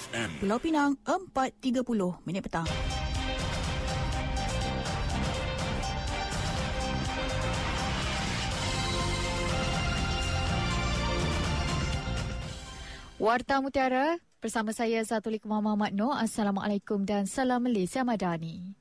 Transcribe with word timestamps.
FM. 0.00 0.30
Pulau 0.40 0.56
Pinang 0.56 0.96
4.30 1.04 1.84
minit 2.24 2.40
petang. 2.40 2.64
Warta 13.20 13.60
Mutiara 13.60 14.16
bersama 14.40 14.72
saya 14.72 15.04
Zatulik 15.04 15.44
Muhammad 15.44 15.92
Noor. 15.92 16.16
Assalamualaikum 16.16 17.04
dan 17.04 17.28
salam 17.28 17.68
Malaysia 17.68 18.00
Madani. 18.00 18.72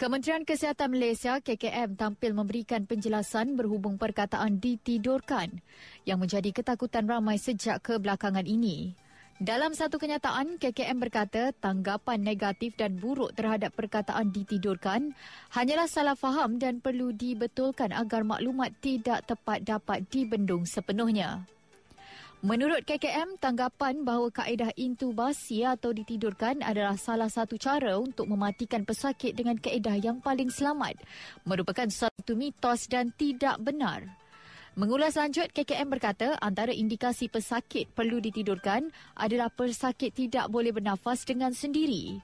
Kementerian 0.00 0.48
Kesihatan 0.48 0.96
Malaysia 0.96 1.40
KKM 1.44 1.96
tampil 2.00 2.32
memberikan 2.32 2.88
penjelasan 2.88 3.56
berhubung 3.56 4.00
perkataan 4.00 4.60
ditidurkan 4.60 5.60
yang 6.08 6.20
menjadi 6.20 6.52
ketakutan 6.52 7.04
ramai 7.04 7.36
sejak 7.36 7.84
kebelakangan 7.84 8.44
ini. 8.48 8.96
Dalam 9.36 9.76
satu 9.76 10.00
kenyataan, 10.00 10.56
KKM 10.56 10.96
berkata 10.96 11.52
tanggapan 11.60 12.24
negatif 12.24 12.72
dan 12.72 12.96
buruk 12.96 13.36
terhadap 13.36 13.76
perkataan 13.76 14.32
ditidurkan 14.32 15.12
hanyalah 15.52 15.84
salah 15.84 16.16
faham 16.16 16.56
dan 16.56 16.80
perlu 16.80 17.12
dibetulkan 17.12 17.92
agar 17.92 18.24
maklumat 18.24 18.72
tidak 18.80 19.28
tepat 19.28 19.60
dapat 19.60 20.08
dibendung 20.08 20.64
sepenuhnya. 20.64 21.44
Menurut 22.40 22.88
KKM, 22.88 23.36
tanggapan 23.36 24.08
bahawa 24.08 24.32
kaedah 24.32 24.72
intubasi 24.72 25.68
atau 25.68 25.92
ditidurkan 25.92 26.64
adalah 26.64 26.96
salah 26.96 27.28
satu 27.28 27.60
cara 27.60 28.00
untuk 28.00 28.32
mematikan 28.32 28.88
pesakit 28.88 29.36
dengan 29.36 29.60
kaedah 29.60 30.00
yang 30.00 30.16
paling 30.24 30.48
selamat 30.48 30.96
merupakan 31.44 31.92
satu 31.92 32.32
mitos 32.32 32.88
dan 32.88 33.12
tidak 33.20 33.60
benar. 33.60 34.16
Mengulas 34.76 35.16
lanjut, 35.16 35.48
KKM 35.56 35.88
berkata 35.88 36.36
antara 36.36 36.68
indikasi 36.68 37.32
pesakit 37.32 37.88
perlu 37.96 38.20
ditidurkan 38.20 38.92
adalah 39.16 39.48
pesakit 39.48 40.12
tidak 40.12 40.52
boleh 40.52 40.68
bernafas 40.68 41.24
dengan 41.24 41.56
sendiri. 41.56 42.20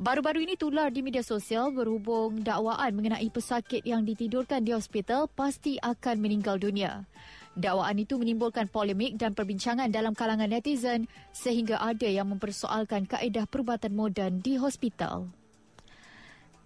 Baru-baru 0.00 0.48
ini 0.48 0.56
tular 0.56 0.88
di 0.88 1.04
media 1.04 1.20
sosial 1.20 1.76
berhubung 1.76 2.40
dakwaan 2.40 2.88
mengenai 2.96 3.28
pesakit 3.28 3.84
yang 3.84 4.00
ditidurkan 4.00 4.64
di 4.64 4.72
hospital 4.72 5.28
pasti 5.28 5.76
akan 5.76 6.24
meninggal 6.24 6.56
dunia. 6.56 7.04
Dakwaan 7.52 8.00
itu 8.00 8.16
menimbulkan 8.16 8.64
polemik 8.72 9.20
dan 9.20 9.36
perbincangan 9.36 9.92
dalam 9.92 10.16
kalangan 10.16 10.48
netizen 10.48 11.04
sehingga 11.36 11.84
ada 11.84 12.08
yang 12.08 12.32
mempersoalkan 12.32 13.04
kaedah 13.04 13.44
perubatan 13.44 13.92
moden 13.92 14.40
di 14.40 14.56
hospital. 14.56 15.28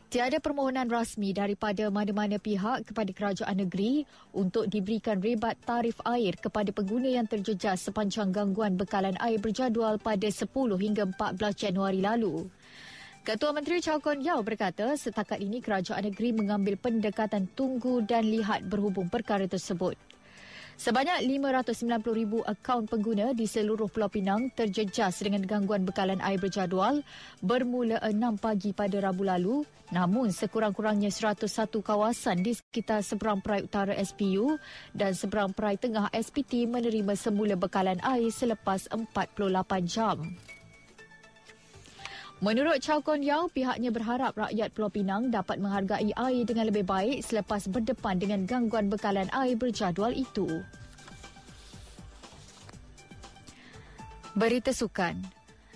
Tiada 0.09 0.41
permohonan 0.41 0.89
rasmi 0.89 1.37
daripada 1.37 1.85
mana-mana 1.93 2.41
pihak 2.41 2.89
kepada 2.89 3.13
kerajaan 3.13 3.61
negeri 3.61 4.09
untuk 4.33 4.65
diberikan 4.65 5.21
rebat 5.21 5.53
tarif 5.69 6.01
air 6.09 6.33
kepada 6.33 6.73
pengguna 6.73 7.13
yang 7.13 7.29
terjejas 7.29 7.85
sepanjang 7.85 8.33
gangguan 8.33 8.73
bekalan 8.73 9.21
air 9.21 9.37
berjadual 9.37 10.01
pada 10.01 10.25
10 10.25 10.49
hingga 10.81 11.13
14 11.13 11.53
Januari 11.53 12.01
lalu. 12.01 12.49
Ketua 13.21 13.53
Menteri 13.53 13.85
Chow 13.85 14.01
Kon 14.01 14.25
Yao 14.25 14.41
berkata 14.41 14.97
setakat 14.97 15.45
ini 15.45 15.61
kerajaan 15.61 16.09
negeri 16.09 16.33
mengambil 16.33 16.81
pendekatan 16.81 17.45
tunggu 17.53 18.01
dan 18.01 18.25
lihat 18.33 18.65
berhubung 18.65 19.13
perkara 19.13 19.45
tersebut. 19.45 20.01
Sebanyak 20.79 21.27
590,000 21.43 22.47
akaun 22.47 22.87
pengguna 22.87 23.35
di 23.35 23.51
seluruh 23.51 23.91
Pulau 23.91 24.07
Pinang 24.07 24.47
terjejas 24.55 25.19
dengan 25.27 25.43
gangguan 25.43 25.83
bekalan 25.83 26.23
air 26.23 26.39
berjadual 26.39 27.03
bermula 27.43 27.99
6 27.99 28.15
pagi 28.39 28.71
pada 28.71 28.95
Rabu 29.03 29.27
lalu. 29.27 29.67
Namun 29.91 30.31
sekurang-kurangnya 30.31 31.11
101 31.11 31.83
kawasan 31.83 32.47
di 32.47 32.55
sekitar 32.55 33.03
seberang 33.03 33.43
perai 33.43 33.67
utara 33.67 33.91
SPU 33.99 34.55
dan 34.95 35.19
seberang 35.19 35.51
perai 35.51 35.75
tengah 35.75 36.15
SPT 36.15 36.71
menerima 36.71 37.19
semula 37.19 37.59
bekalan 37.59 37.99
air 37.99 38.31
selepas 38.31 38.87
48 38.95 39.35
jam. 39.83 40.31
Menurut 42.39 42.79
Chow 42.79 43.03
Kon 43.03 43.19
Yao, 43.19 43.51
pihaknya 43.51 43.91
berharap 43.91 44.39
rakyat 44.39 44.71
Pulau 44.71 44.95
Pinang 44.95 45.27
dapat 45.27 45.59
menghargai 45.59 46.15
air 46.15 46.47
dengan 46.47 46.71
lebih 46.71 46.87
baik 46.87 47.27
selepas 47.27 47.67
berdepan 47.67 48.15
dengan 48.15 48.47
gangguan 48.47 48.87
bekalan 48.87 49.27
air 49.35 49.59
berjadual 49.59 50.15
itu. 50.15 50.47
Berita 54.39 54.71
Sukan 54.71 55.19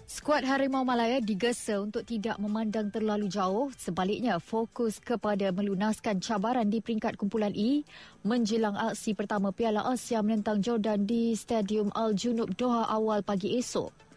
Skuad 0.07 0.47
Harimau 0.47 0.87
Malaya 0.87 1.19
digesa 1.19 1.83
untuk 1.83 2.07
tidak 2.07 2.39
memandang 2.39 2.95
terlalu 2.95 3.27
jauh, 3.27 3.75
sebaliknya 3.75 4.39
fokus 4.39 5.03
kepada 5.03 5.51
melunaskan 5.51 6.23
cabaran 6.23 6.71
di 6.71 6.79
peringkat 6.79 7.19
kumpulan 7.19 7.51
E 7.59 7.83
menjelang 8.23 8.79
aksi 8.79 9.19
pertama 9.19 9.51
Piala 9.51 9.83
Asia 9.83 10.23
menentang 10.23 10.63
Jordan 10.63 11.11
di 11.11 11.35
Stadium 11.35 11.91
Al-Junub 11.91 12.55
Doha 12.55 12.87
awal 12.87 13.27
pagi 13.27 13.59
esok. 13.59 14.12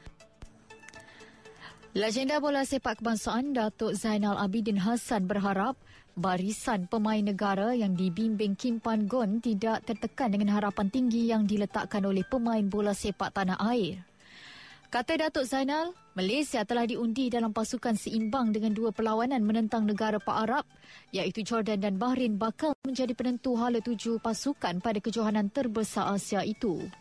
Legenda 1.95 2.43
bola 2.43 2.67
sepak 2.67 2.99
kebangsaan 2.99 3.55
Datuk 3.55 3.95
Zainal 3.95 4.35
Abidin 4.35 4.75
Hassan 4.83 5.31
berharap 5.31 5.79
barisan 6.19 6.91
pemain 6.91 7.23
negara 7.23 7.71
yang 7.71 7.95
dibimbing 7.95 8.59
Kim 8.59 8.83
Pan 8.83 9.07
Gon 9.07 9.39
tidak 9.39 9.87
tertekan 9.87 10.27
dengan 10.35 10.59
harapan 10.59 10.91
tinggi 10.91 11.31
yang 11.31 11.47
diletakkan 11.47 12.03
oleh 12.03 12.27
pemain 12.27 12.67
bola 12.67 12.91
sepak 12.91 13.31
tanah 13.31 13.55
air. 13.71 14.03
Kata 14.91 15.15
Datuk 15.15 15.47
Zainal, 15.47 15.95
Malaysia 16.19 16.67
telah 16.67 16.83
diundi 16.83 17.31
dalam 17.31 17.55
pasukan 17.55 17.95
seimbang 17.95 18.51
dengan 18.51 18.75
dua 18.75 18.91
perlawanan 18.91 19.39
menentang 19.47 19.87
negara 19.87 20.19
Pak 20.19 20.37
Arab 20.51 20.67
iaitu 21.15 21.47
Jordan 21.47 21.79
dan 21.79 21.95
Bahrain 21.95 22.35
bakal 22.35 22.75
menjadi 22.83 23.15
penentu 23.15 23.55
hala 23.55 23.79
tuju 23.79 24.19
pasukan 24.19 24.83
pada 24.83 24.99
kejohanan 24.99 25.47
terbesar 25.47 26.11
Asia 26.11 26.43
itu. 26.43 26.91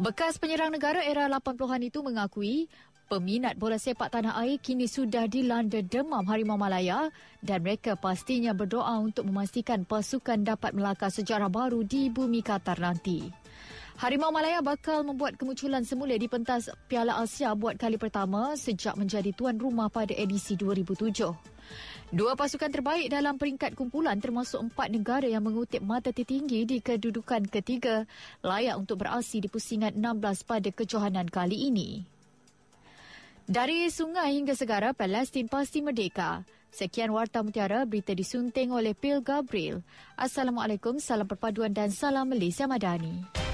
Bekas 0.00 0.40
penyerang 0.40 0.72
negara 0.72 1.04
era 1.04 1.28
80-an 1.28 1.84
itu 1.84 2.00
mengakui 2.00 2.72
Peminat 3.10 3.58
bola 3.58 3.74
sepak 3.74 4.14
tanah 4.14 4.38
air 4.38 4.62
kini 4.62 4.86
sudah 4.86 5.26
dilanda 5.26 5.82
demam 5.82 6.22
Harimau 6.30 6.54
Malaya 6.54 7.10
dan 7.42 7.58
mereka 7.58 7.98
pastinya 7.98 8.54
berdoa 8.54 9.02
untuk 9.02 9.26
memastikan 9.26 9.82
pasukan 9.82 10.46
dapat 10.46 10.70
melakar 10.78 11.10
sejarah 11.10 11.50
baru 11.50 11.82
di 11.82 12.06
bumi 12.06 12.38
Qatar 12.38 12.78
nanti. 12.78 13.26
Harimau 13.98 14.30
Malaya 14.30 14.62
bakal 14.62 15.02
membuat 15.02 15.34
kemunculan 15.34 15.82
semula 15.82 16.14
di 16.14 16.30
pentas 16.30 16.70
Piala 16.86 17.18
Asia 17.18 17.50
buat 17.58 17.82
kali 17.82 17.98
pertama 17.98 18.54
sejak 18.54 18.94
menjadi 18.94 19.34
tuan 19.34 19.58
rumah 19.58 19.90
pada 19.90 20.14
edisi 20.14 20.54
2007. 20.54 21.34
Dua 22.14 22.38
pasukan 22.38 22.70
terbaik 22.70 23.10
dalam 23.10 23.42
peringkat 23.42 23.74
kumpulan 23.74 24.22
termasuk 24.22 24.70
empat 24.70 24.86
negara 24.86 25.26
yang 25.26 25.42
mengutip 25.42 25.82
mata 25.82 26.14
tertinggi 26.14 26.62
di 26.62 26.78
kedudukan 26.78 27.42
ketiga 27.50 28.06
layak 28.46 28.78
untuk 28.78 29.02
beraksi 29.02 29.42
di 29.42 29.50
pusingan 29.50 29.98
16 29.98 30.46
pada 30.46 30.70
kejohanan 30.70 31.26
kali 31.26 31.74
ini. 31.74 32.19
Dari 33.50 33.90
sungai 33.90 34.38
hingga 34.38 34.54
segara, 34.54 34.94
Palestin 34.94 35.50
pasti 35.50 35.82
merdeka. 35.82 36.46
Sekian 36.70 37.10
Warta 37.10 37.42
Mutiara, 37.42 37.82
berita 37.82 38.14
disunting 38.14 38.70
oleh 38.70 38.94
Pil 38.94 39.26
Gabriel. 39.26 39.82
Assalamualaikum, 40.14 41.02
salam 41.02 41.26
perpaduan 41.26 41.74
dan 41.74 41.90
salam 41.90 42.30
Malaysia 42.30 42.70
Madani. 42.70 43.49